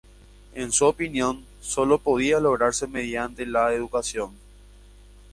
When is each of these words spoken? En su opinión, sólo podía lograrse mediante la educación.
En 0.55 0.71
su 0.71 0.85
opinión, 0.87 1.45
sólo 1.61 1.99
podía 1.99 2.39
lograrse 2.39 2.87
mediante 2.87 3.45
la 3.45 3.71
educación. 3.71 4.31